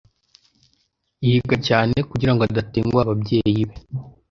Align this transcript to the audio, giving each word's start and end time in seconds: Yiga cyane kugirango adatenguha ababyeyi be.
Yiga 1.25 1.55
cyane 1.67 1.97
kugirango 2.09 2.41
adatenguha 2.43 3.01
ababyeyi 3.05 3.63
be. 3.69 3.75